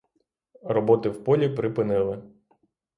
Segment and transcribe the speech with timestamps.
[0.63, 2.21] Роботи в полі припинили.